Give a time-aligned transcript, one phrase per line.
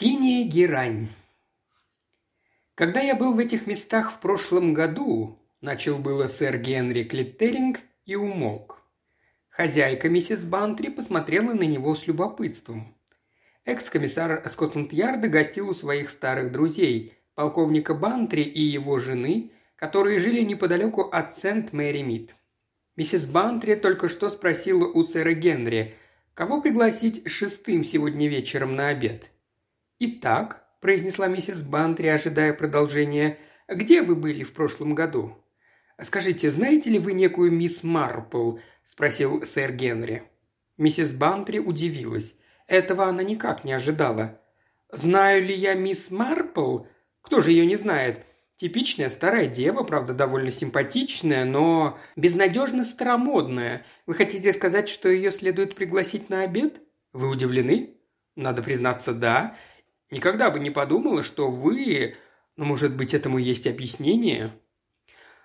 [0.00, 1.10] Синяя герань.
[2.74, 8.14] Когда я был в этих местах в прошлом году, начал было сэр Генри Клиттеринг и
[8.16, 8.80] умолк.
[9.50, 12.96] Хозяйка миссис Бантри посмотрела на него с любопытством.
[13.66, 21.02] Экс-комиссар Скотланд-Ярда гостил у своих старых друзей, полковника Бантри и его жены, которые жили неподалеку
[21.02, 22.34] от Сент-Мэри-Мид.
[22.96, 25.94] Миссис Бантри только что спросила у сэра Генри,
[26.32, 29.30] кого пригласить шестым сегодня вечером на обед–
[30.02, 33.38] «Итак»,– произнесла миссис Бантри, ожидая продолжения,–
[33.68, 35.36] «где вы были в прошлом году?»
[36.00, 40.22] «Скажите, знаете ли вы некую мисс Марпл?»– спросил сэр Генри.
[40.78, 42.34] Миссис Бантри удивилась.
[42.66, 44.40] Этого она никак не ожидала.
[44.90, 46.84] «Знаю ли я мисс Марпл?
[47.20, 48.24] Кто же ее не знает?
[48.56, 53.84] Типичная старая дева, правда, довольно симпатичная, но безнадежно старомодная.
[54.06, 56.80] Вы хотите сказать, что ее следует пригласить на обед?
[57.12, 58.00] Вы удивлены?
[58.36, 59.56] Надо признаться, да.
[60.10, 62.16] Никогда бы не подумала, что вы...
[62.56, 64.52] Ну, может быть, этому есть объяснение?»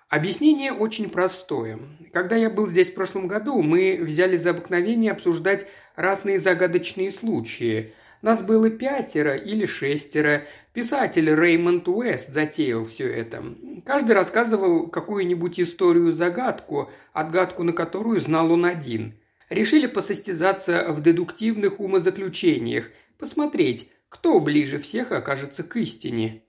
[0.08, 1.80] Объяснение очень простое.
[2.12, 7.92] Когда я был здесь в прошлом году, мы взяли за обыкновение обсуждать разные загадочные случаи.
[8.22, 10.44] Нас было пятеро или шестеро.
[10.72, 13.42] Писатель Реймонд Уэст затеял все это.
[13.84, 19.18] Каждый рассказывал какую-нибудь историю-загадку, отгадку на которую знал он один.
[19.50, 26.42] Решили посостязаться в дедуктивных умозаключениях, посмотреть, кто ближе всех окажется к истине?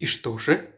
[0.00, 0.68] И что же?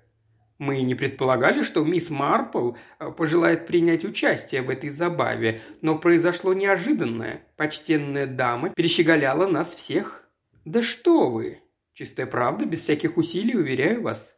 [0.58, 6.52] Мы не предполагали, что мисс Марпл э, пожелает принять участие в этой забаве, но произошло
[6.52, 7.42] неожиданное.
[7.56, 10.28] Почтенная дама перещеголяла нас всех.
[10.66, 11.60] Да что вы!
[11.94, 14.36] Чистая правда, без всяких усилий, уверяю вас.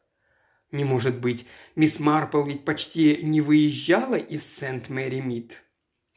[0.71, 5.57] Не может быть, мисс Марпл ведь почти не выезжала из Сент-Мэри-Мид.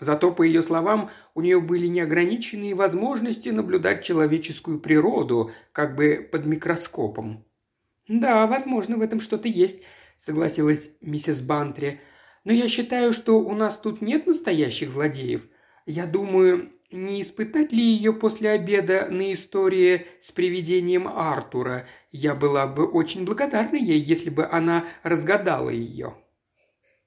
[0.02, 6.47] Зато, по ее словам, у нее были неограниченные возможности наблюдать человеческую природу, как бы под
[6.47, 7.45] микроскопом.
[8.07, 9.83] «Да, возможно, в этом что-то есть»,–
[10.25, 12.02] согласилась миссис Бантри.
[12.44, 15.44] «Но я считаю, что у нас тут нет настоящих злодеев.
[15.85, 21.85] Я думаю, не испытать ли ее после обеда на истории с привидением Артура?
[22.09, 26.16] Я была бы очень благодарна ей, если бы она разгадала ее».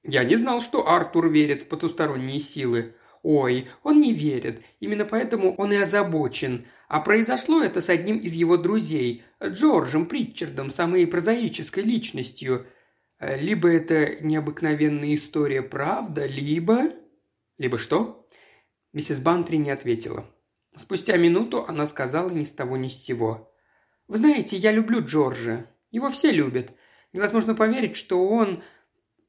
[0.05, 2.95] Я не знал, что Артур верит в потусторонние силы.
[3.23, 4.63] Ой, он не верит.
[4.81, 6.67] Именно поэтому он и озабочен.
[6.89, 12.67] А произошло это с одним из его друзей, Джорджем Притчардом, самой прозаической личностью.
[13.19, 16.91] Либо это необыкновенная история правда, либо...
[17.57, 18.29] Либо что?
[18.93, 20.27] Миссис Бантри не ответила.
[20.77, 23.51] Спустя минуту она сказала ни с того ни с сего.
[24.07, 25.67] «Вы знаете, я люблю Джорджа.
[25.91, 26.73] Его все любят.
[27.13, 28.63] Невозможно поверить, что он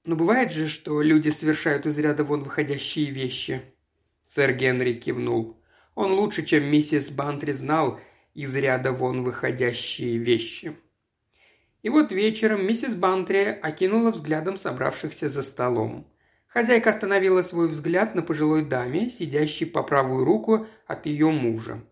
[0.05, 3.61] но бывает же, что люди совершают из ряда вон выходящие вещи».
[4.25, 5.61] Сэр Генри кивнул.
[5.95, 7.99] Он лучше, чем миссис Бантри знал
[8.33, 10.75] из ряда вон выходящие вещи.
[11.81, 16.05] И вот вечером миссис Бантри окинула взглядом собравшихся за столом.
[16.47, 21.83] Хозяйка остановила свой взгляд на пожилой даме, сидящей по правую руку от ее мужа.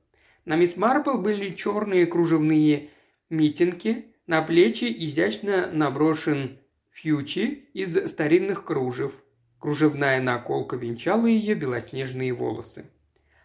[0.46, 2.90] На мисс Марпл были черные кружевные
[3.30, 6.60] митинги, на плечи изящно наброшен
[6.94, 9.14] фьючи из старинных кружев.
[9.60, 12.86] Кружевная наколка венчала ее белоснежные волосы.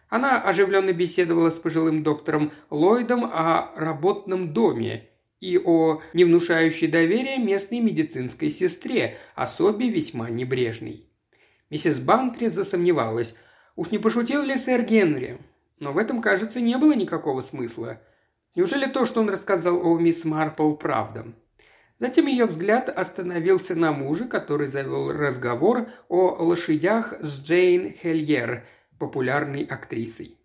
[0.09, 7.79] Она оживленно беседовала с пожилым доктором Ллойдом о работном доме и о невнушающей доверия местной
[7.79, 11.05] медицинской сестре, особе весьма небрежной.
[11.69, 13.35] Миссис Бантри засомневалась,
[13.75, 15.37] уж не пошутил ли сэр Генри,
[15.79, 18.01] но в этом, кажется, не было никакого смысла.
[18.55, 21.27] Неужели то, что он рассказал о мисс Марпл, правда?
[21.99, 28.65] Затем ее взгляд остановился на муже, который завел разговор о лошадях с Джейн Хельер,
[28.97, 30.37] популярной актрисой.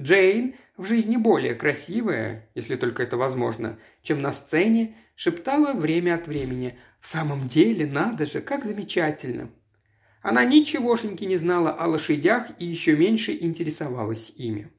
[0.00, 6.26] Джейн в жизни более красивая, если только это возможно, чем на сцене, шептала время от
[6.26, 9.50] времени «В самом деле, надо же, как замечательно!»
[10.22, 14.72] Она ничегошеньки не знала о лошадях и еще меньше интересовалась ими.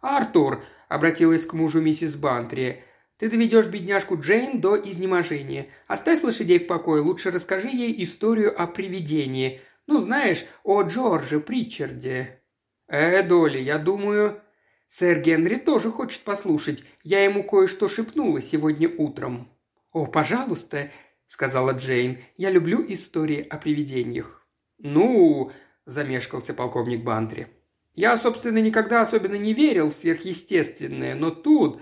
[0.00, 2.84] «Артур»,— обратилась к мужу миссис Бантри,
[3.18, 5.68] ты доведешь бедняжку Джейн до изнеможения.
[5.86, 9.60] Оставь лошадей в покое, лучше расскажи ей историю о привидении.
[9.86, 12.40] Ну, знаешь, о Джордже Притчарде».
[12.88, 14.40] «Э, Долли, я думаю...»
[14.88, 16.84] «Сэр Генри тоже хочет послушать.
[17.02, 19.50] Я ему кое-что шепнула сегодня утром».
[19.90, 20.90] «О, пожалуйста»,—
[21.26, 24.46] сказала Джейн,— «я люблю истории о привидениях».
[24.78, 25.50] «Ну...»–
[25.86, 27.48] замешкался полковник Бантри.
[27.94, 31.80] «Я, собственно, никогда особенно не верил в сверхъестественное, но тут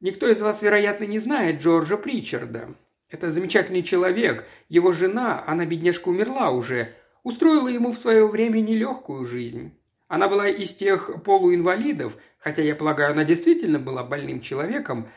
[0.00, 2.74] Никто из вас, вероятно, не знает Джорджа Причарда.
[3.10, 4.46] Это замечательный человек.
[4.68, 9.72] Его жена, она, бедняжка, умерла уже, устроила ему в свое время нелегкую жизнь.
[10.06, 15.08] Она была из тех полуинвалидов, хотя, я полагаю, она действительно была больным человеком,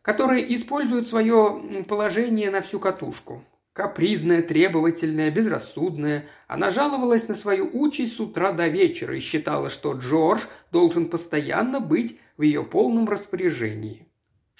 [0.00, 3.44] которая использует свое положение на всю катушку.
[3.72, 9.92] Капризная, требовательная, безрассудная, она жаловалась на свою участь с утра до вечера и считала, что
[9.92, 14.09] Джордж должен постоянно быть в ее полном распоряжении.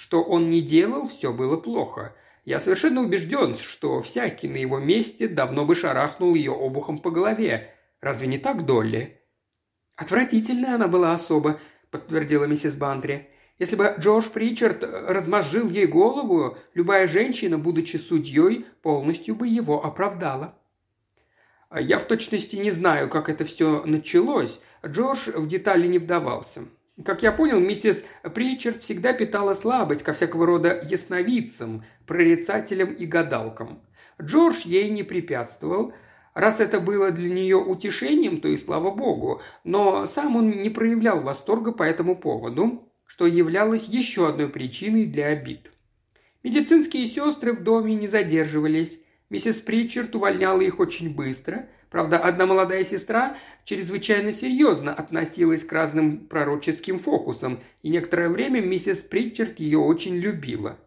[0.00, 2.16] Что он не делал, все было плохо.
[2.46, 7.74] Я совершенно убежден, что всякий на его месте давно бы шарахнул ее обухом по голове.
[8.00, 9.20] Разве не так, Долли?»
[9.96, 11.60] «Отвратительная она была особа»,–
[11.90, 13.28] подтвердила миссис Бантри.
[13.58, 20.58] Если бы Джордж Причард размозжил ей голову, любая женщина, будучи судьей, полностью бы его оправдала.
[21.78, 24.60] Я в точности не знаю, как это все началось.
[24.82, 26.62] Джордж в детали не вдавался.
[27.04, 28.04] Как я понял, миссис
[28.34, 33.80] Причард всегда питала слабость ко всякого рода ясновидцам, прорицателям и гадалкам.
[34.20, 35.94] Джордж ей не препятствовал.
[36.34, 41.20] Раз это было для нее утешением, то и слава богу, но сам он не проявлял
[41.20, 45.70] восторга по этому поводу, что являлось еще одной причиной для обид.
[46.42, 49.00] Медицинские сестры в доме не задерживались.
[49.28, 51.68] Миссис Притчард увольняла их очень быстро.
[51.90, 58.98] Правда, одна молодая сестра чрезвычайно серьезно относилась к разным пророческим фокусам, и некоторое время миссис
[58.98, 60.78] Притчард ее очень любила.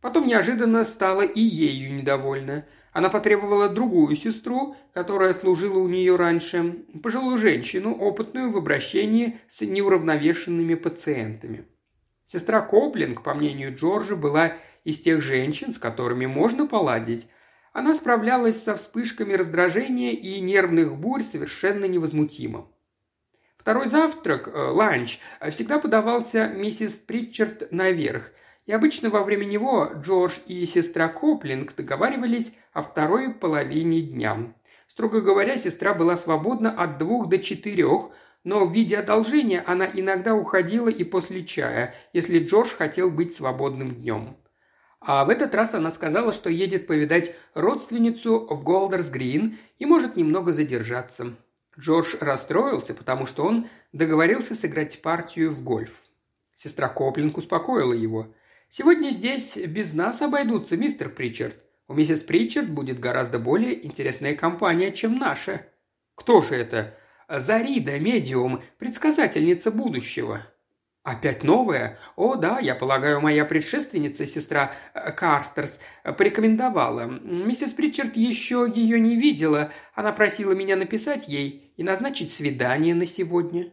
[0.00, 2.66] Потом неожиданно стала и ею недовольна.
[2.92, 9.60] Она потребовала другую сестру, которая служила у нее раньше, пожилую женщину, опытную в обращении с
[9.60, 11.66] неуравновешенными пациентами.
[12.26, 14.54] Сестра Коплинг, по мнению Джорджа, была
[14.84, 17.28] из тех женщин, с которыми можно поладить.
[17.72, 22.68] Она справлялась со вспышками раздражения и нервных бурь совершенно невозмутимо.
[23.56, 25.20] Второй завтрак, э, ланч,
[25.50, 28.32] всегда подавался миссис Притчард наверх,
[28.64, 34.54] и обычно во время него Джордж и сестра Коплинг договаривались о второй половине дня.
[34.86, 38.10] Строго говоря, сестра была свободна от двух до четырех,
[38.44, 43.96] но в виде одолжения она иногда уходила и после чая, если Джордж хотел быть свободным
[43.96, 44.36] днем.
[45.00, 50.52] А в этот раз она сказала, что едет повидать родственницу в Голдерс-Грин и может немного
[50.52, 51.36] задержаться.
[51.78, 56.02] Джордж расстроился, потому что он договорился сыграть партию в гольф.
[56.56, 58.34] Сестра Коплинг успокоила его.
[58.68, 61.56] «Сегодня здесь без нас обойдутся, мистер Причард.
[61.86, 65.66] У миссис Причард будет гораздо более интересная компания, чем наша».
[66.16, 66.98] «Кто же это?»
[67.28, 70.42] «Зарида, медиум, предсказательница будущего».
[71.08, 71.98] «Опять новая?
[72.16, 77.06] О, да, я полагаю, моя предшественница, сестра э, Карстерс, порекомендовала.
[77.06, 79.72] Миссис Причард еще ее не видела.
[79.94, 83.72] Она просила меня написать ей и назначить свидание на сегодня».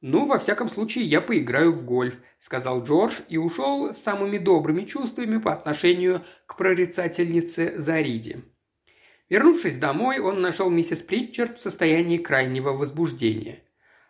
[0.00, 4.82] «Ну, во всяком случае, я поиграю в гольф»,– сказал Джордж и ушел с самыми добрыми
[4.82, 8.40] чувствами по отношению к прорицательнице Зариде.
[9.28, 13.62] Вернувшись домой, он нашел миссис Притчард в состоянии крайнего возбуждения.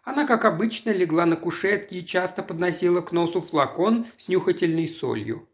[0.06, 5.48] Она, как обычно, легла на кушетке и часто подносила к носу флакон с нюхательной солью.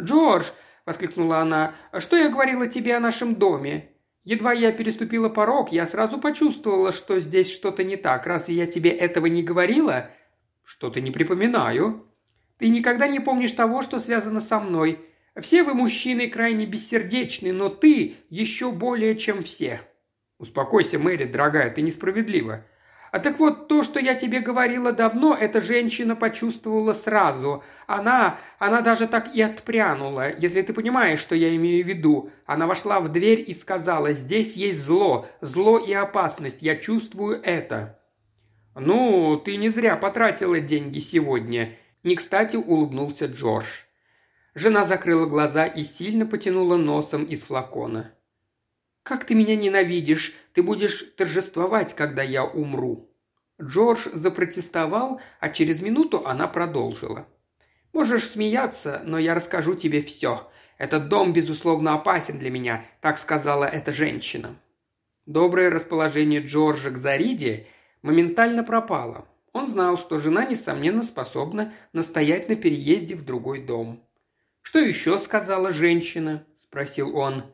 [0.00, 0.46] «Джордж!»–
[0.86, 1.74] воскликнула она.
[1.98, 3.90] «Что я говорила тебе о нашем доме?
[4.24, 8.26] Едва я переступила порог, я сразу почувствовала, что здесь что-то не так.
[8.26, 10.10] Разве я тебе этого не говорила?»
[10.64, 12.06] «Что-то не припоминаю».
[12.56, 15.00] «Ты никогда не помнишь того, что связано со мной.
[15.38, 19.82] Все вы, мужчины, крайне бессердечны, но ты еще более, чем все».
[20.38, 22.64] «Успокойся, Мэри, дорогая, ты несправедлива.
[23.10, 27.62] А так вот, то, что я тебе говорила давно, эта женщина почувствовала сразу.
[27.86, 32.30] Она, она даже так и отпрянула, если ты понимаешь, что я имею в виду.
[32.44, 37.98] Она вошла в дверь и сказала, здесь есть зло, зло и опасность, я чувствую это.
[38.74, 41.76] Ну, ты не зря потратила деньги сегодня.
[42.04, 43.66] Не кстати улыбнулся Джордж.
[44.54, 48.12] Жена закрыла глаза и сильно потянула носом из флакона.
[49.02, 50.34] «Как ты меня ненавидишь!
[50.52, 53.07] Ты будешь торжествовать, когда я умру!»
[53.60, 57.26] Джордж запротестовал, а через минуту она продолжила.
[57.92, 60.48] «Можешь смеяться, но я расскажу тебе все.
[60.76, 64.56] Этот дом, безусловно, опасен для меня»,– так сказала эта женщина.
[65.26, 67.66] Доброе расположение Джорджа к Зариде
[68.02, 69.26] моментально пропало.
[69.52, 74.04] Он знал, что жена, несомненно, способна настоять на переезде в другой дом.
[74.62, 77.44] «Что еще сказала женщина?»– спросил он.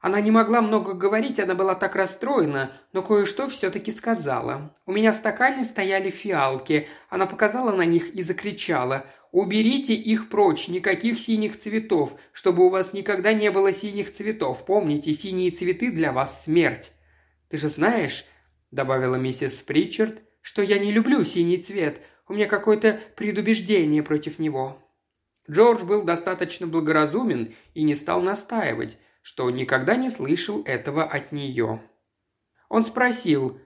[0.00, 4.76] Она не могла много говорить, она была так расстроена, но кое-что все-таки сказала.
[4.86, 6.88] У меня в стакане стояли фиалки.
[7.08, 9.06] Она показала на них и закричала.
[9.30, 14.64] «Уберите их прочь, никаких синих цветов, чтобы у вас никогда не было синих цветов.
[14.64, 16.92] Помните, синие цветы для вас смерть».
[17.50, 18.24] «Ты же знаешь»,—
[18.70, 22.00] добавила миссис Причард,— «что я не люблю синий цвет.
[22.26, 24.78] У меня какое-то предубеждение против него».
[25.50, 28.96] Джордж был достаточно благоразумен и не стал настаивать
[29.28, 31.82] что никогда не слышал этого от нее.
[32.70, 33.60] Он спросил,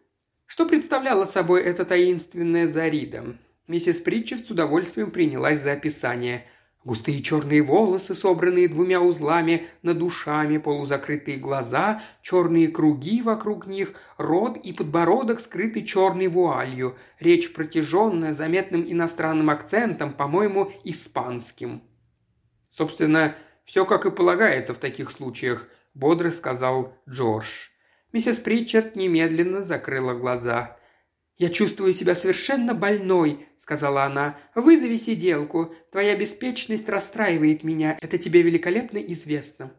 [0.45, 3.37] что представляла собой эта таинственная Зарида.
[3.69, 6.49] Миссис Притчер с удовольствием принялась за описание.
[6.83, 14.57] Густые черные волосы, собранные двумя узлами над ушами, полузакрытые глаза, черные круги вокруг них, рот
[14.57, 21.85] и подбородок скрыты черной вуалью, речь протяженная, заметным иностранным акцентом, по-моему, испанским.
[22.73, 27.69] Собственно, все как и полагается в таких случаях, бодро сказал Джордж.
[28.13, 30.77] Миссис Притчард немедленно закрыла глаза.
[31.39, 34.37] «Я чувствую себя совершенно больной»,— сказала она.
[34.55, 35.75] «Вызови сиделку.
[35.91, 37.97] Твоя беспечность расстраивает меня.
[38.01, 39.73] Это тебе великолепно известно».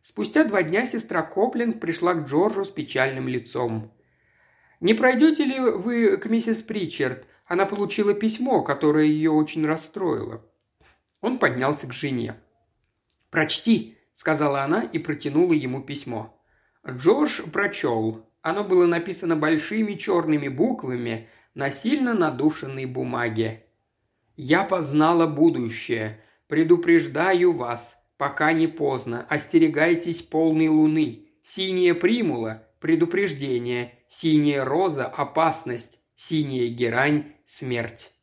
[0.00, 3.92] Спустя два дня сестра Коплинг пришла к Джорджу с печальным лицом.
[4.80, 7.26] «Не пройдете ли вы к миссис Причард?
[7.44, 10.44] Она получила письмо, которое ее очень расстроило».
[11.20, 12.36] Он поднялся к жене.
[13.36, 16.42] «Прочти»,— сказала она и протянула ему письмо.
[16.88, 18.26] Джордж прочел.
[18.40, 23.66] Оно было написано большими черными буквами на сильно надушенной бумаге.
[24.36, 26.24] «Я познала будущее.
[26.48, 29.26] Предупреждаю вас, пока не поздно.
[29.28, 31.28] Остерегайтесь полной луны.
[31.42, 33.98] Синяя примула– предупреждение.
[34.08, 36.00] Синяя роза– опасность.
[36.14, 38.15] Синяя герань– смерть».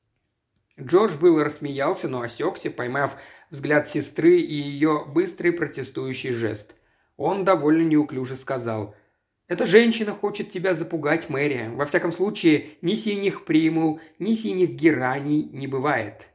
[0.80, 3.18] Джордж было рассмеялся, но осекся, поймав
[3.50, 6.75] взгляд сестры и ее быстрый протестующий жест.
[7.18, 8.96] Он довольно неуклюже сказал–
[9.48, 11.70] эта женщина хочет тебя запугать, Мэри.
[11.75, 16.27] Во всяком случае, ни синих примул, ни синих гераний не бывает».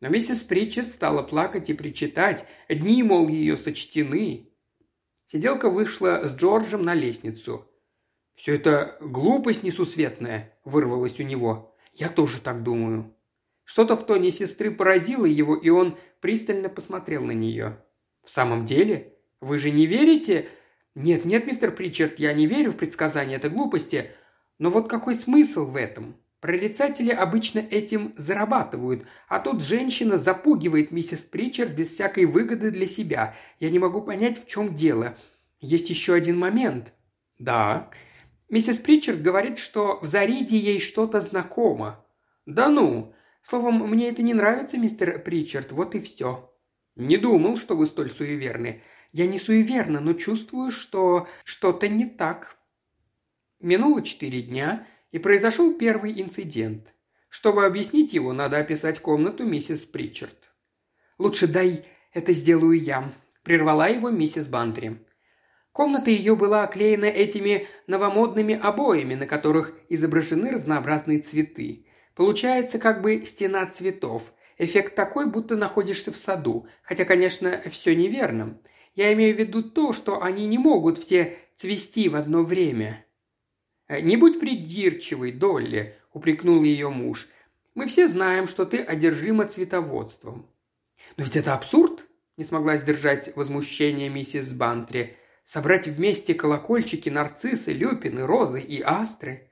[0.00, 2.44] Но миссис Притчет стала плакать и причитать.
[2.68, 4.52] Дни, мол, ее сочтены.
[5.26, 7.68] Сиделка вышла с Джорджем на лестницу.
[8.34, 11.76] «Все это глупость несусветная»,– вырвалось у него.
[11.94, 13.14] «Я тоже так думаю».
[13.72, 17.78] Что-то в тоне сестры поразило его, и он пристально посмотрел на нее.
[18.22, 19.14] «В самом деле?
[19.40, 20.50] Вы же не верите
[20.94, 24.10] «Нет, нет, мистер Причард, я не верю в предсказания, это глупости.
[24.58, 26.16] Но вот какой смысл в этом?
[26.40, 33.34] Прорицатели обычно этим зарабатывают, а тут женщина запугивает миссис Причард без всякой выгоды для себя.
[33.58, 35.16] Я не могу понять, в чем дело.
[35.60, 36.92] Есть еще один момент».
[37.38, 37.88] «Да».
[38.50, 42.04] Миссис Причард говорит, что в Зариде ей что-то знакомо.
[42.44, 43.14] «Да ну!
[43.42, 46.48] Словом, мне это не нравится, мистер Причард, вот и все».
[46.94, 48.82] «Не думал, что вы столь суеверны.
[49.12, 52.56] Я не суеверна, но чувствую, что что-то не так.
[53.60, 56.92] Минуло четыре дня, и произошел первый инцидент.
[57.28, 60.52] Чтобы объяснить его, надо описать комнату миссис Причард.
[61.18, 63.12] «Лучше дай это сделаю я»,–
[63.44, 65.06] прервала его миссис Бантри.
[65.70, 71.86] Комната ее была оклеена этими новомодными обоями, на которых изображены разнообразные цветы.
[72.14, 74.32] Получается как бы стена цветов.
[74.58, 78.58] Эффект такой, будто находишься в саду, хотя, конечно, все неверно.
[78.94, 83.04] Я имею в виду то, что они не могут все цвести в одно время».
[83.88, 87.28] «Э, «Не будь придирчивой, Долли»,– упрекнул ее муж.
[87.74, 90.48] «Мы все знаем, что ты одержима цветоводством».
[91.16, 92.04] «Но ведь это абсурд!»–
[92.36, 95.16] не смогла сдержать возмущение миссис Бантри.
[95.44, 99.51] «Собрать вместе колокольчики, нарциссы, люпины, розы и астры».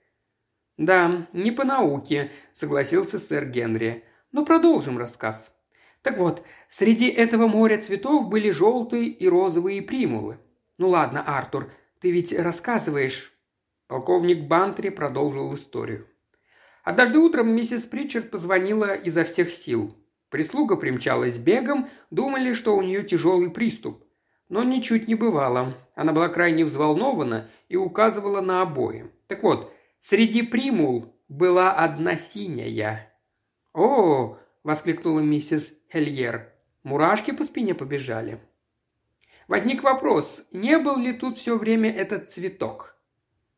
[0.81, 4.03] «Да, не по науке»,– согласился сэр Генри.
[4.33, 5.53] «Но продолжим рассказ».
[6.01, 10.39] Так вот, среди этого моря цветов были желтые и розовые примулы.
[10.79, 11.71] Ну ладно, Артур,
[12.01, 13.31] ты ведь рассказываешь.
[13.89, 16.07] Полковник Бантри продолжил историю.
[16.83, 19.95] Однажды утром миссис Притчард позвонила изо всех сил.
[20.31, 24.03] Прислуга примчалась бегом, думали, что у нее тяжелый приступ.
[24.49, 25.75] Но ничуть не бывало.
[25.95, 29.11] Она была крайне взволнована и указывала на обои.
[29.27, 33.13] Так вот, среди примул была одна синяя.
[33.73, 36.53] «О!»– воскликнула миссис Хельер.
[36.83, 38.41] Мурашки по спине побежали.
[39.49, 42.97] Возник вопрос, не был ли тут все время этот цветок?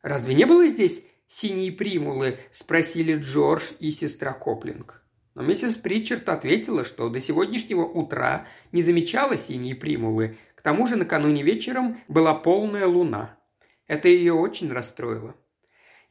[0.02, 5.02] «Разве не было здесь синие примулы?»– спросили Джордж и сестра Коплинг.
[5.34, 10.36] Но миссис Притчард ответила, что до сегодняшнего утра не замечала синие примулы.
[10.54, 13.38] К тому же накануне вечером была полная луна.
[13.86, 15.34] Это ее очень расстроило.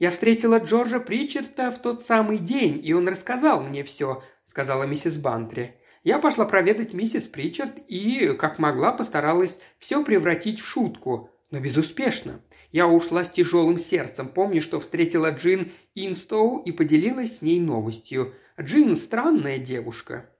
[0.01, 5.19] «Я встретила Джорджа Притчарда в тот самый день, и он рассказал мне все»,– сказала миссис
[5.19, 5.75] Бантри.
[6.03, 12.41] Я пошла проведать миссис Причард и, как могла, постаралась все превратить в шутку, но безуспешно.
[12.71, 18.33] Я ушла с тяжелым сердцем, помню, что встретила Джин Инстоу и поделилась с ней новостью.
[18.59, 20.31] Джин– странная девушка.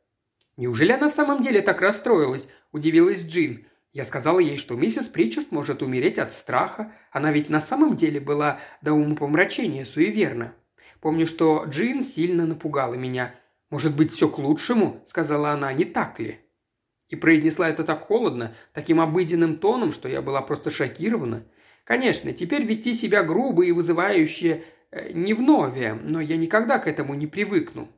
[0.57, 3.67] «Неужели она в самом деле так расстроилась?»– удивилась Джин.
[3.93, 6.93] Я сказала ей, что миссис Причард может умереть от страха.
[7.12, 10.53] Она ведь на самом деле была до умопомрачения суеверна.
[11.01, 13.36] Помню, что Джин сильно напугала меня.
[13.69, 16.39] «Может быть, все к лучшему?»– сказала она,– «не так ли?»
[17.10, 21.43] И произнесла это так холодно, таким обыденным тоном, что я была просто шокирована.
[21.83, 27.13] Конечно, теперь вести себя грубо и вызывающе э, не вновь, но я никогда к этому
[27.13, 27.89] не привыкну.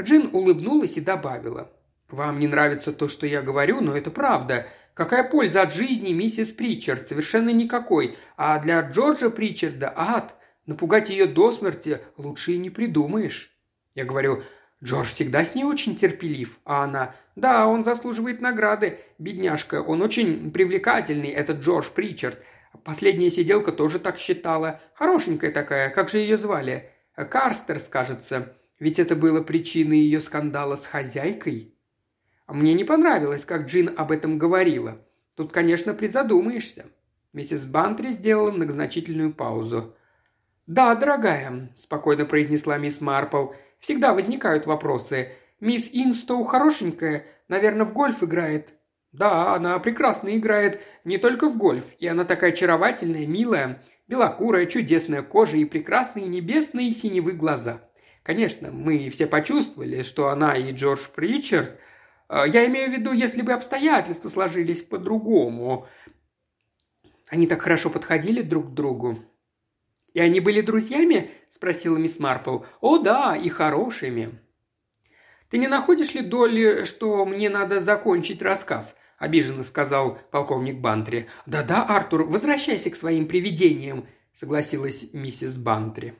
[0.00, 1.72] Джин улыбнулась и добавила.
[2.08, 4.68] Вам не нравится то, что я говорю, но это правда.
[4.96, 7.06] Какая польза от жизни, миссис Причард?
[7.06, 8.16] Совершенно никакой.
[8.38, 10.34] А для Джорджа Причарда ад.
[10.64, 13.54] Напугать ее до смерти лучше и не придумаешь.
[13.94, 14.42] Я говорю,
[14.82, 16.58] Джордж всегда с ней очень терпелив.
[16.64, 19.00] А она, да, он заслуживает награды.
[19.18, 22.38] Бедняжка, он очень привлекательный, этот Джордж Причард.
[22.82, 24.80] Последняя сиделка тоже так считала.
[24.94, 26.88] Хорошенькая такая, как же ее звали?
[27.14, 28.56] Карстерс, кажется.
[28.78, 31.75] Ведь это было причиной ее скандала с хозяйкой.
[32.46, 34.98] А мне не понравилось, как Джин об этом говорила.
[35.34, 36.86] Тут, конечно, призадумаешься.
[37.32, 39.94] Миссис Бантри сделала многозначительную паузу.
[40.66, 43.48] «Да, дорогая»,– спокойно произнесла мисс Марпл,–
[43.78, 45.32] «всегда возникают вопросы.
[45.60, 48.70] Мисс Инстоу хорошенькая, наверное, в гольф играет».
[49.12, 55.22] «Да, она прекрасно играет, не только в гольф, и она такая очаровательная, милая, белокурая, чудесная
[55.22, 57.82] кожа и прекрасные небесные синевы глаза.
[58.22, 61.78] Конечно, мы все почувствовали, что она и Джордж Причард
[62.28, 65.86] я имею в виду, если бы обстоятельства сложились по-другому.
[67.28, 69.18] Они так хорошо подходили друг к другу.
[70.14, 72.60] «И они были друзьями?»– спросила мисс Марпл.
[72.80, 74.38] «О, да, и хорошими».
[75.50, 81.28] «Ты не находишь ли, Долли, что мне надо закончить рассказ?»– обиженно сказал полковник Бантри.
[81.44, 86.14] «Да-да, Артур, возвращайся к своим привидениям»,– согласилась миссис Бантри.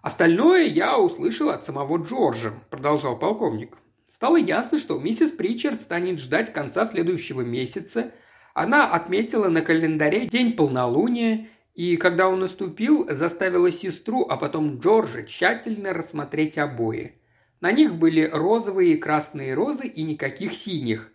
[0.00, 3.76] «Остальное я услышал от самого Джорджа»,– продолжал полковник.
[4.14, 8.12] Стало ясно, что миссис Причард станет ждать конца следующего месяца.
[8.54, 15.24] Она отметила на календаре день полнолуния, и когда он наступил, заставила сестру, а потом Джорджа
[15.24, 17.20] тщательно рассмотреть обои.
[17.60, 21.10] На них были розовые и красные розы и никаких синих.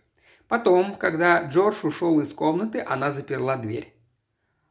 [0.46, 3.94] Потом, когда Джордж ушел из комнаты, она заперла дверь.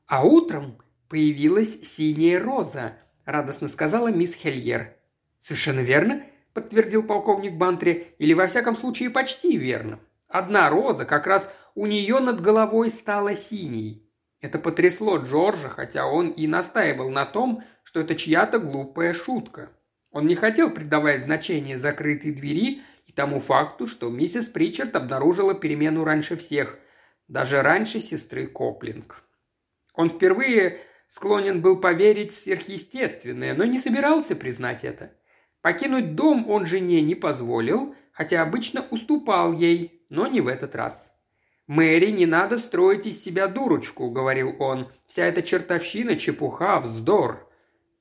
[0.06, 2.94] А утром появилась синяя роза,
[3.26, 4.94] радостно сказала мисс Хельер.
[5.42, 6.22] Совершенно верно,–
[6.54, 10.00] подтвердил полковник Бантри,– или во всяком случае почти верно.
[10.28, 14.06] Одна роза как раз у нее над головой стала синей.
[14.42, 19.70] Это потрясло Джорджа, хотя он и настаивал на том, что это чья-то глупая шутка.
[20.12, 26.04] Он не хотел придавать значение закрытой двери и тому факту, что миссис Причард обнаружила перемену
[26.04, 26.78] раньше всех,
[27.28, 29.24] даже раньше сестры Коплинг.
[29.94, 35.12] Он впервые склонен был поверить в сверхъестественное, но не собирался признать это.
[35.62, 41.12] Покинуть дом он жене не позволил, хотя обычно уступал ей, но не в этот раз.
[41.68, 44.92] «Мэри, не надо строить из себя дурочку»,— говорил он.
[45.08, 47.48] «Вся эта чертовщина, чепуха, вздор».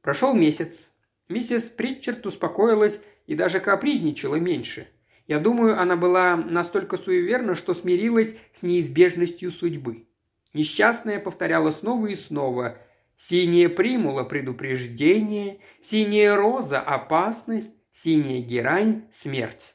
[0.00, 0.88] Прошел месяц.
[1.28, 4.88] Миссис Притчард успокоилась и даже капризничала меньше.
[5.26, 10.06] Я думаю, она была настолько суеверна, что смирилась с неизбежностью судьбы.
[10.54, 12.78] Несчастная повторяла снова и снова
[13.18, 19.74] Синяя примула– предупреждение, синяя роза– опасность, синяя герань– смерть.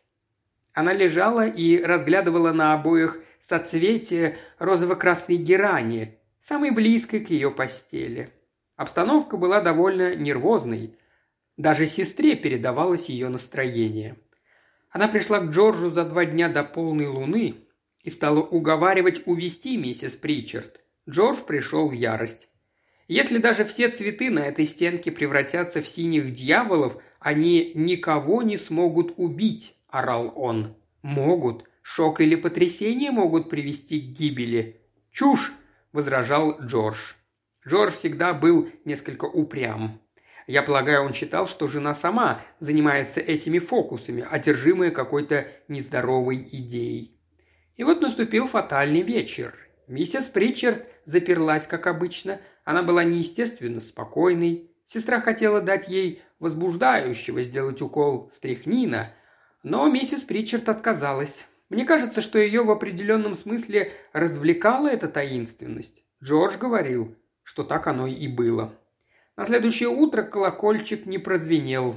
[0.72, 8.32] Она лежала и разглядывала на обоих соцветия розово-красной герани, самой близкой к ее постели.
[8.78, 10.98] Обстановка была довольно нервозной.
[11.58, 14.16] Даже сестре передавалось ее настроение.
[14.90, 17.68] Она пришла к Джорджу за два дня до полной луны
[18.04, 20.80] и стала уговаривать увести миссис Причард.
[21.10, 22.48] Джордж пришел в ярость.
[23.14, 29.14] Если даже все цветы на этой стенке превратятся в синих дьяволов, они никого не смогут
[29.18, 30.76] убить»,– орал он.
[31.04, 31.70] «Могут.
[31.84, 34.82] Шок или потрясение могут привести к гибели».
[35.12, 35.54] «Чушь!»–
[35.92, 37.14] возражал Джордж.
[37.68, 40.02] Джордж всегда был несколько упрям.
[40.48, 47.16] Я полагаю, он считал, что жена сама занимается этими фокусами, одержимая какой-то нездоровой идеей.
[47.76, 49.54] И вот наступил фатальный вечер.
[49.86, 54.70] Миссис Причард заперлась, как обычно– она была неестественно спокойной.
[54.88, 59.14] Сестра хотела дать ей возбуждающего сделать укол стряхнина,
[59.64, 61.46] но миссис Причард отказалась.
[61.70, 66.04] Мне кажется, что ее в определенном смысле развлекала эта таинственность.
[66.22, 68.74] Джордж говорил, что так оно и было.
[69.36, 71.96] На следующее утро колокольчик не прозвенел.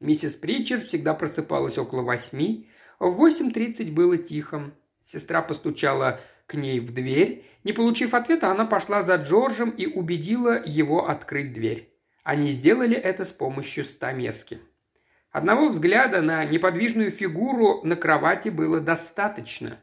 [0.00, 2.70] Миссис Причард всегда просыпалась около восьми.
[2.98, 4.72] В восемь тридцать было тихо.
[5.04, 7.44] Сестра постучала к ней в дверь.
[7.64, 11.92] Не получив ответа, она пошла за Джорджем и убедила его открыть дверь.
[12.22, 14.60] Они сделали это с помощью стамески.
[15.30, 19.78] Одного взгляда на неподвижную фигуру на кровати было достаточно.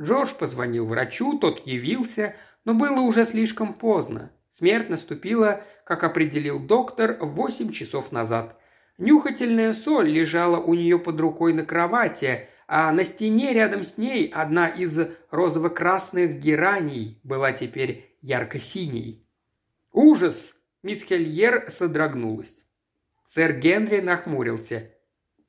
[0.00, 4.32] Джордж позвонил врачу, тот явился, но было уже слишком поздно.
[4.50, 8.58] Смерть наступила, как определил доктор, в восемь часов назад.
[8.98, 14.28] Нюхательная соль лежала у нее под рукой на кровати, а на стене рядом с ней
[14.28, 14.98] одна из
[15.30, 19.26] розово-красных гераний была теперь ярко-синей.
[19.92, 22.54] «Ужас!»– мисс Хельер содрогнулась.
[23.26, 24.90] Сэр Генри нахмурился.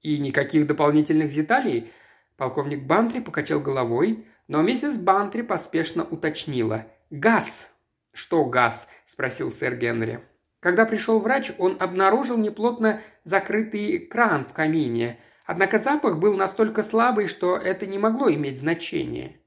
[0.02, 1.92] «И никаких дополнительных деталей?»
[2.38, 6.88] Полковник Бантри покачал головой, но миссис Бантри поспешно уточнила.
[7.10, 7.70] «Газ!»
[8.12, 10.22] «Что газ?»– спросил сэр Генри.
[10.62, 17.28] Когда пришел врач, он обнаружил неплотно закрытый кран в камине, однако запах был настолько слабый,
[17.28, 19.40] что это не могло иметь значения.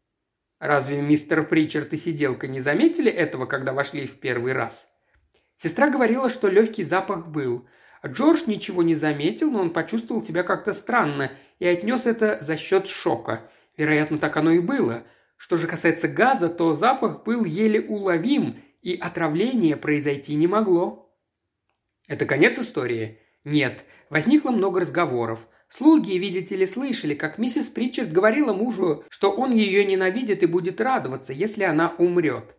[0.59, 4.89] Разве мистер Причард и сиделка не заметили этого, когда вошли в первый раз?
[5.57, 7.67] Сестра говорила, что легкий запах был.
[8.07, 12.87] Джордж ничего не заметил, но он почувствовал себя как-то странно и отнес это за счет
[12.87, 13.43] шока.
[13.77, 15.05] Вероятно, так оно и было.
[15.37, 21.13] Что же касается газа, то запах был еле уловим, и отравление произойти не могло.
[22.07, 23.19] Это конец истории?
[23.45, 23.85] Нет.
[24.11, 25.47] Возникло много разговоров.
[25.69, 30.81] Слуги, видите ли, слышали, как миссис Притчард говорила мужу, что он ее ненавидит и будет
[30.81, 32.57] радоваться, если она умрет.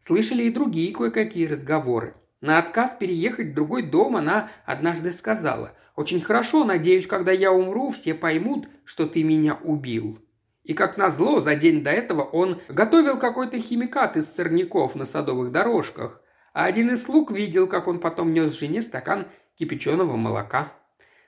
[0.00, 2.14] Слышали и другие кое-какие разговоры.
[2.40, 7.90] На отказ переехать в другой дом она однажды сказала «Очень хорошо, надеюсь, когда я умру,
[7.90, 10.18] все поймут, что ты меня убил».
[10.64, 15.50] И как назло, за день до этого он готовил какой-то химикат из сорняков на садовых
[15.50, 20.72] дорожках а один из слуг видел, как он потом нес жене стакан кипяченого молока.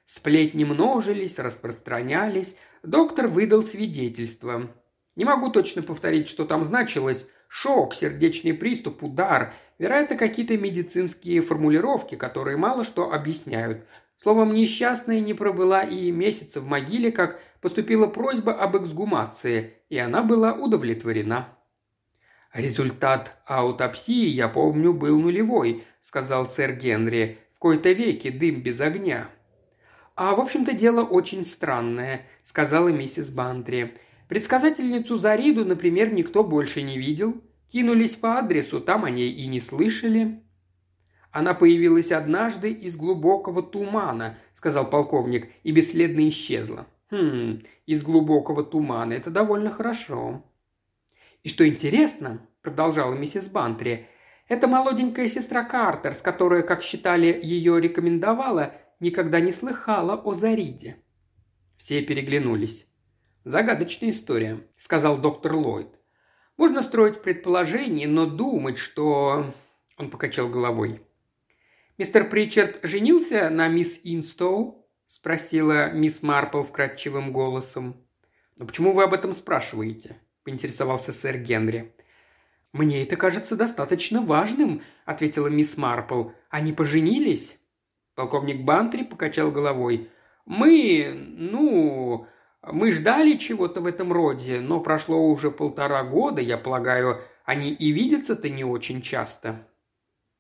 [0.05, 4.71] Сплетни множились, распространялись, доктор выдал свидетельство.
[5.17, 7.27] Не могу точно повторить, что там значилось.
[7.49, 9.55] Шок, сердечный приступ, удар.
[9.79, 13.87] Вероятно, какие-то медицинские формулировки, которые мало что объясняют.
[14.17, 20.23] Словом, несчастная не пробыла и месяца в могиле, как поступила просьба об эксгумации, и она
[20.23, 21.49] была удовлетворена.
[22.55, 27.39] «Результат аутопсии, я помню, был нулевой»,– сказал сэр Генри.
[27.53, 29.29] «В кои-то веки дым без огня».
[30.25, 33.97] «А, в общем-то, дело очень странное»,– сказала миссис Бантри.
[34.29, 37.43] «Предсказательницу Зариду, например, никто больше не видел.
[37.73, 40.41] Кинулись по адресу, там о ней и не слышали».
[41.33, 46.87] «Она появилась однажды из глубокого тумана»,– сказал полковник,– «и бесследно исчезла».
[47.11, 49.15] «Хм, из глубокого тумана.
[49.15, 50.45] Это довольно хорошо».
[51.43, 54.07] «И что интересно»,– продолжала миссис Бантри,–
[54.49, 60.97] «эта молоденькая сестра Картер, с которой, как считали, ее рекомендовала, никогда не слыхала о Зариде».
[61.77, 62.87] Все переглянулись.
[63.45, 65.89] «Загадочная история»,– сказал доктор Ллойд.
[66.57, 69.53] «Можно строить предположения, но думать, что...»
[69.99, 71.03] Он покачал головой.
[71.99, 77.97] «Мистер Причард женился на мисс Инстоу?»– спросила мисс Марпл вкрадчивым голосом.
[78.57, 81.93] «Но почему вы об этом спрашиваете?»– поинтересовался сэр Генри.
[82.73, 86.31] «Мне это кажется достаточно важным»,– ответила мисс Марпл.
[86.49, 87.59] «Они поженились?»
[88.15, 90.11] Полковник Бантри покачал головой.
[90.45, 92.27] «Мы, ну,
[92.63, 97.91] мы ждали чего-то в этом роде, но прошло уже полтора года, я полагаю, они и
[97.91, 99.67] видятся-то не очень часто».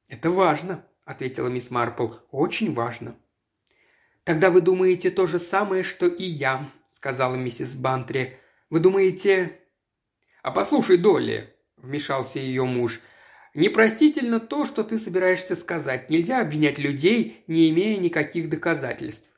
[0.08, 2.08] «Это важно»,– ответила мисс Марпл.
[2.30, 3.16] «Очень важно».
[4.24, 8.38] «Тогда вы думаете то же самое, что и я»,– сказала миссис Бантри.
[8.70, 9.58] «Вы думаете,
[10.42, 13.00] «А послушай, Долли»,– вмешался ее муж,–
[13.54, 16.10] «непростительно то, что ты собираешься сказать.
[16.10, 19.28] Нельзя обвинять людей, не имея никаких доказательств».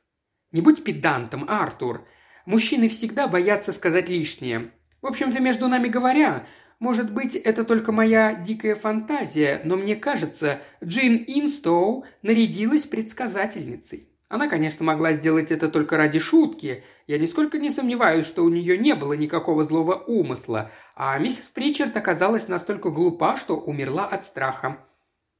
[0.51, 2.07] «Не будь педантом, Артур.
[2.45, 4.71] Мужчины всегда боятся сказать лишнее.
[5.01, 6.47] В общем-то, между нами говоря,
[6.79, 14.09] может быть, это только моя дикая фантазия, но мне кажется, Джин Инстоу нарядилась предсказательницей.
[14.27, 16.83] Она, конечно, могла сделать это только ради шутки.
[17.05, 21.95] Я нисколько не сомневаюсь, что у нее не было никакого злого умысла, а миссис Причард
[21.95, 24.79] оказалась настолько глупа, что умерла от страха.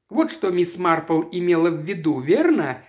[0.09, 2.83] Вот что мисс Марпл имела в виду, верно?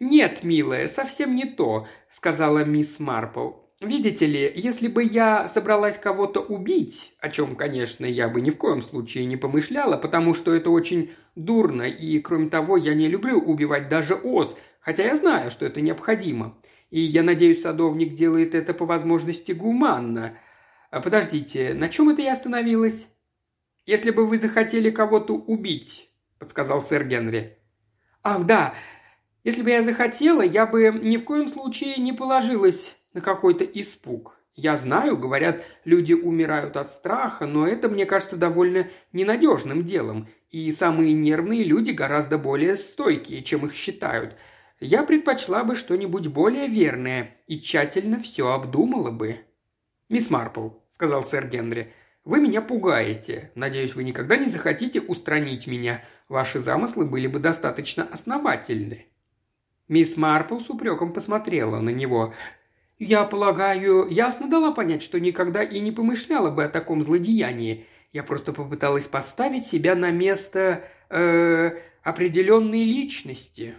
[0.00, 3.52] «Нет, милая, совсем не то»,— сказала мисс Марпл.
[3.80, 8.58] «Видите ли, если бы я собралась кого-то убить, о чем, конечно, я бы ни в
[8.58, 13.38] коем случае не помышляла, потому что это очень дурно, и, кроме того, я не люблю
[13.38, 16.56] убивать даже ос, хотя я знаю, что это необходимо.
[16.90, 20.38] И я надеюсь, садовник делает это по возможности гуманно.
[20.90, 23.08] А подождите, на чем это я остановилась?
[23.86, 27.58] Если бы вы захотели кого-то убить, подсказал сэр Генри.
[28.22, 28.74] Ах, да,
[29.42, 34.38] если бы я захотела, я бы ни в коем случае не положилась на какой-то испуг.
[34.54, 40.70] Я знаю, говорят, люди умирают от страха, но это, мне кажется, довольно ненадежным делом, и
[40.70, 44.36] самые нервные люди гораздо более стойкие, чем их считают–
[44.80, 49.38] я предпочла бы что-нибудь более верное и тщательно все обдумала бы».
[50.08, 51.92] «Мисс Марпл»,— сказал сэр Генри,—
[52.24, 53.52] «вы меня пугаете.
[53.54, 56.02] Надеюсь, вы никогда не захотите устранить меня.
[56.28, 59.06] Ваши замыслы были бы достаточно основательны».
[59.88, 62.34] Мисс Марпл с упреком посмотрела на него.
[62.98, 67.86] «Я полагаю, ясно дала понять, что никогда и не помышляла бы о таком злодеянии.
[68.12, 73.76] Я просто попыталась поставить себя на место э, определенной личности».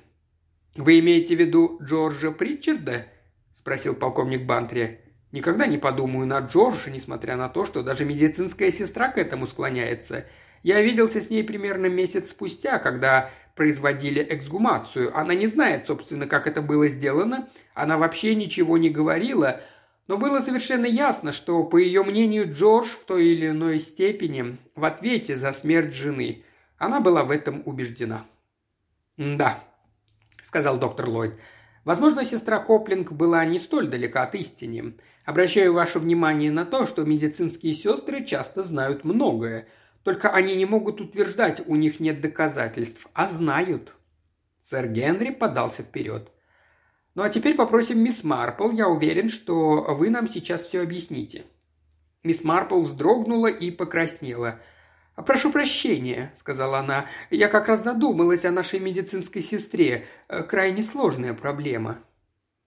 [0.76, 3.08] «Вы имеете в виду Джорджа Притчарда?»–
[3.54, 5.00] спросил полковник Бантри.
[5.32, 10.26] Никогда не подумаю на Джорджа, несмотря на то, что даже медицинская сестра к этому склоняется.
[10.64, 15.18] Я виделся с ней примерно месяц спустя, когда производили эксгумацию.
[15.18, 17.50] Она не знает, собственно, как это было сделано.
[17.74, 19.62] Она вообще ничего не говорила,
[20.08, 24.86] но было совершенно ясно, что, по ее мнению, Джордж в той или иной степени в
[24.86, 26.44] ответе за смерть жены.
[26.78, 28.26] Она была в этом убеждена.
[29.18, 29.64] «Да»,—
[30.56, 31.34] сказал доктор Ллойд.
[31.84, 34.94] «Возможно, сестра Коплинг была не столь далека от истины.
[35.26, 39.68] Обращаю ваше внимание на то, что медицинские сестры часто знают многое,
[40.04, 43.96] только они не могут утверждать, у них нет доказательств, а знают».
[44.62, 46.32] Сэр Генри подался вперед.
[47.16, 48.72] «Ну а теперь попросим мисс Марпл.
[48.72, 51.44] Я уверен, что вы нам сейчас все объясните».
[52.24, 54.62] Мисс Марпл вздрогнула и покраснела–
[55.16, 57.06] «Прошу прощения»,— сказала она.
[57.30, 60.06] «Я как раз задумалась о нашей медицинской сестре.
[60.28, 62.00] Э, крайне сложная проблема».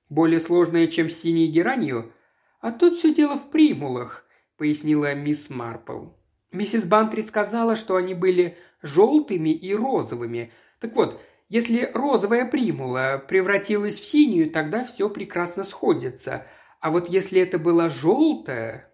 [0.08, 2.12] «Более сложная, чем с синей геранью?»
[2.60, 4.24] «А тут все дело в примулах»,—
[4.56, 6.06] пояснила мисс Марпл.
[6.50, 10.50] Миссис Бантри сказала, что они были желтыми и розовыми.
[10.80, 16.46] Так вот, если розовая примула превратилась в синюю, тогда все прекрасно сходится.
[16.80, 18.87] А вот если это была желтая,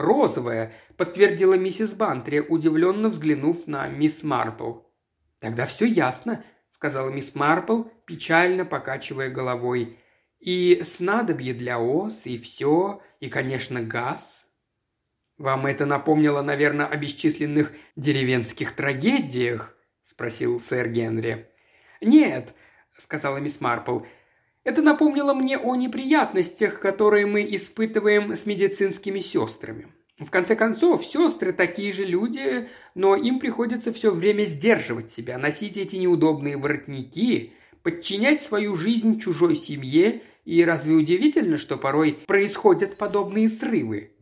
[0.00, 4.78] «Розовая»,– подтвердила миссис Бантри, удивленно взглянув на мисс Марпл.
[5.40, 9.98] «Тогда все ясно»,– сказала мисс Марпл, печально покачивая головой.
[10.38, 14.46] «И снадобье для ос, и все, и, конечно, газ».
[15.36, 21.50] «Вам это напомнило, наверное, о бесчисленных деревенских трагедиях?»– спросил сэр Генри.
[22.00, 22.54] «Нет»,–
[22.98, 24.00] сказала мисс Марпл,–
[24.70, 29.88] это напомнило мне о неприятностях, которые мы испытываем с медицинскими сестрами.
[30.20, 35.76] В конце концов, сестры такие же люди, но им приходится все время сдерживать себя, носить
[35.76, 43.48] эти неудобные воротники, подчинять свою жизнь чужой семье, и разве удивительно, что порой происходят подобные
[43.48, 44.12] срывы?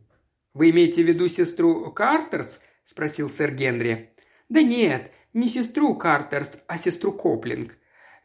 [0.55, 4.15] «Вы имеете в виду сестру Картерс?»– спросил сэр Генри.
[4.47, 7.75] «Да нет, не сестру Картерс, а сестру Коплинг.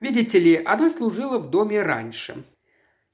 [0.05, 2.45] Видите ли, она служила в доме раньше.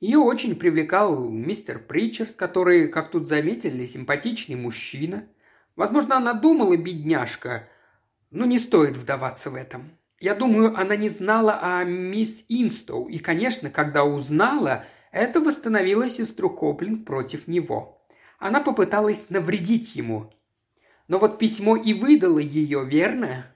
[0.00, 5.28] Ее очень привлекал мистер Причард, который, как тут заметили, симпатичный мужчина.
[5.76, 7.68] Возможно, она думала, бедняжка,
[8.32, 9.92] но не стоит вдаваться в этом.
[10.18, 16.50] Я думаю, она не знала о мисс Инстоу, и, конечно, когда узнала, это восстановило сестру
[16.50, 18.04] Коплинг против него.
[18.40, 20.32] Она попыталась навредить ему.
[21.06, 23.46] Но вот письмо и выдало ее, верно?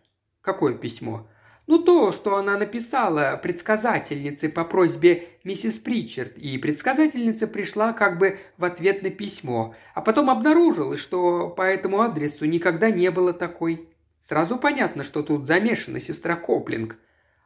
[0.41, 1.27] Какое письмо?
[1.67, 8.39] Ну, то, что она написала предсказательнице по просьбе миссис Причард, и предсказательница пришла как бы
[8.59, 13.89] в ответ на письмо, а потом обнаружилось, что по этому адресу никогда не было такой.
[14.21, 16.97] Сразу понятно, что тут замешана сестра Коплинг.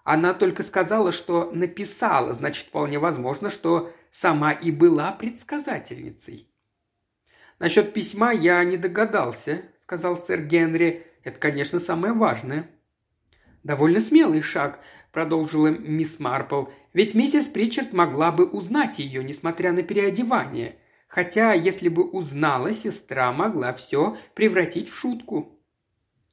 [0.02, 6.48] Она только сказала, что написала, значит, вполне возможно, что сама и была предсказательницей.
[7.60, 11.06] «Насчет письма я не догадался»,— сказал сэр Генри.
[11.22, 12.68] «Это, конечно, самое важное».
[13.64, 14.80] «Довольно смелый шаг»,–
[15.12, 20.76] продолжила мисс Марпл, «ведь миссис Причард могла бы узнать ее, несмотря на переодевание.
[21.08, 25.58] Хотя, если бы узнала, сестра могла все превратить в шутку».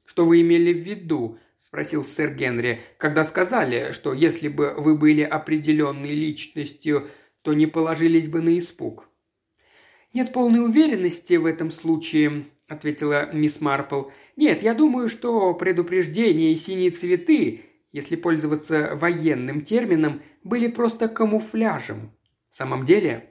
[0.04, 5.22] «Что вы имели в виду?»– спросил сэр Генри, когда сказали, что если бы вы были
[5.22, 7.08] определенной личностью,
[7.42, 9.08] то не положились бы на испуг.
[10.12, 14.04] «Нет полной уверенности в этом случае»,– ответила мисс Марпл.
[14.36, 22.12] Нет, я думаю, что предупреждение и синие цветы, если пользоваться военным термином, были просто камуфляжем.
[22.50, 23.30] В самом деле...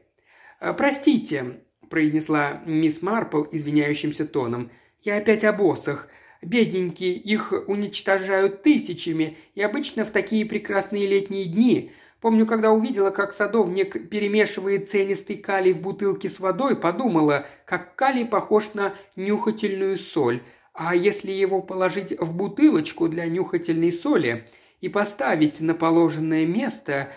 [0.60, 4.72] «Э, «Простите»,– произнесла мисс Марпл извиняющимся тоном,–
[5.04, 6.10] «я опять о боссах.
[6.42, 11.92] Бедненькие, их уничтожают тысячами, и обычно в такие прекрасные летние дни.
[12.20, 18.26] Помню, когда увидела, как садовник перемешивает ценистый калий в бутылке с водой, подумала, как калий
[18.26, 20.42] похож на нюхательную соль–
[20.76, 24.46] а если его положить в бутылочку для нюхательной соли
[24.82, 27.14] и поставить на положенное место,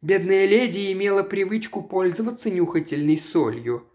[0.00, 3.86] бедная леди имела привычку пользоваться нюхательной солью.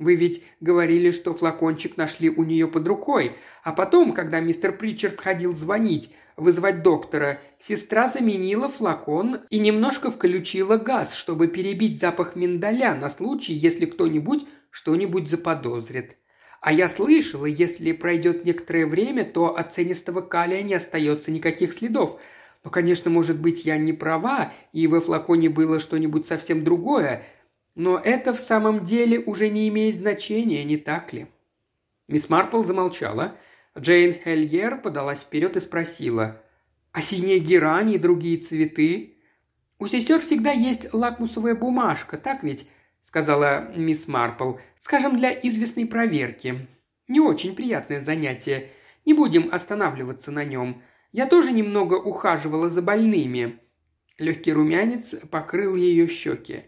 [0.00, 5.20] Вы ведь говорили, что флакончик нашли у нее под рукой, а потом, когда мистер Причард
[5.20, 12.94] ходил звонить, вызвать доктора, сестра заменила флакон и немножко включила газ, чтобы перебить запах миндаля
[12.96, 16.16] на случай, если кто-нибудь что-нибудь заподозрит.
[16.60, 22.20] А я слышала, если пройдет некоторое время, то от ценистого калия не остается никаких следов.
[22.62, 27.24] Но, конечно, может быть, я не права, и во флаконе было что-нибудь совсем другое,
[27.74, 31.28] но это в самом деле уже не имеет значения, не так ли?»
[32.08, 33.36] Мисс Марпл замолчала.
[33.78, 36.42] Джейн Хельер подалась вперед и спросила.
[36.92, 39.16] «А синие герани и другие цветы?»
[39.78, 42.68] «У сестер всегда есть лакмусовая бумажка, так ведь?»–
[43.02, 44.54] сказала мисс Марпл.
[44.80, 46.66] «Скажем, для известной проверки.
[47.08, 48.70] Не очень приятное занятие.
[49.04, 50.82] Не будем останавливаться на нем.
[51.12, 53.58] Я тоже немного ухаживала за больными».
[54.18, 56.64] Легкий румянец покрыл ее щеки.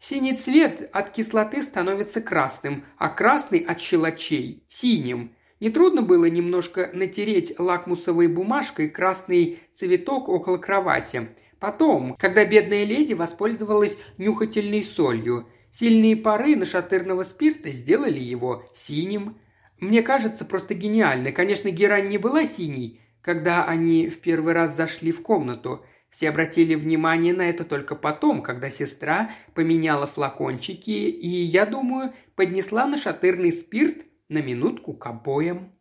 [0.00, 5.34] Синий цвет от кислоты становится красным, а красный от щелочей– синим.
[5.58, 11.28] Нетрудно было немножко натереть лакмусовой бумажкой красный цветок около кровати.
[11.58, 19.38] Потом, когда бедная леди воспользовалась нюхательной солью, сильные пары нашатырного спирта сделали его синим.
[19.78, 21.32] Мне кажется, просто гениально.
[21.32, 25.84] Конечно, герань не была синей, когда они в первый раз зашли в комнату–
[26.16, 32.86] все обратили внимание на это только потом, когда сестра поменяла флакончики и, я думаю, поднесла
[32.86, 35.74] нашатырный спирт на минутку к обоям.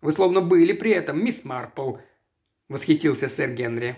[0.00, 1.98] «Вы словно были при этом, мисс Марпл»,—
[2.68, 3.96] восхитился сэр Генри.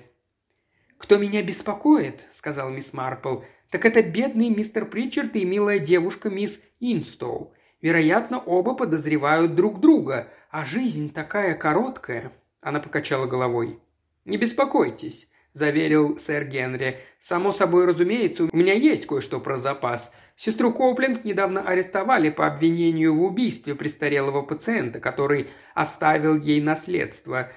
[0.99, 6.61] «Кто меня беспокоит»,— сказал мисс Марпл,— «так это бедный мистер Причард и милая девушка мисс
[6.81, 7.55] Инстоу.
[7.81, 12.33] Вероятно, оба подозревают друг друга, а жизнь такая короткая».
[12.61, 13.79] Она покачала головой.
[14.25, 16.99] «Не беспокойтесь»,– заверил сэр Генри.
[17.19, 20.13] «Само собой разумеется, у меня есть кое-что про запас.
[20.37, 27.51] Сестру Коплинг недавно арестовали по обвинению в убийстве престарелого пациента, который оставил ей наследство.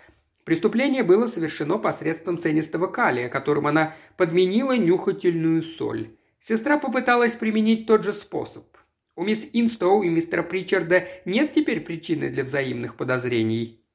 [0.45, 6.17] Преступление было совершено посредством ценистого калия, которым она подменила нюхательную соль.
[6.39, 8.65] Сестра попыталась применить тот же способ.
[9.15, 13.85] У мисс Инстоу и мистера Причарда нет теперь причины для взаимных подозрений.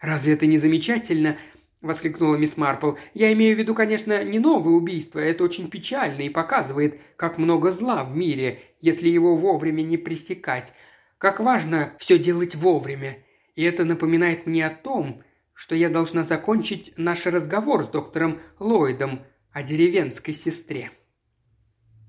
[0.00, 1.36] «Разве это не замечательно?»
[1.84, 2.92] воскликнула мисс Марпл.
[3.12, 5.20] «Я имею в виду, конечно, не новое убийство.
[5.20, 10.72] Это очень печально и показывает, как много зла в мире, если его вовремя не пресекать.
[11.18, 13.18] Как важно все делать вовремя.
[13.54, 15.22] И это напоминает мне о том,
[15.54, 20.90] что я должна закончить наш разговор с доктором Ллойдом о деревенской сестре».